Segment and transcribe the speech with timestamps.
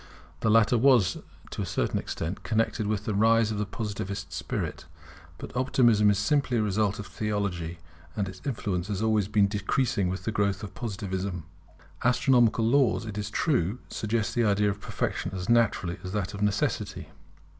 [0.39, 1.19] The latter was,
[1.51, 4.85] to a certain extent, connected with the rise of the Positive spirit;
[5.37, 7.77] but Optimism is simply a result of Theology;
[8.15, 11.43] and its influence has always been decreasing with the growth of Positivism.
[12.03, 16.41] Astronomical laws, it is true, suggest the idea of perfection as naturally as that of
[16.41, 17.09] necessity.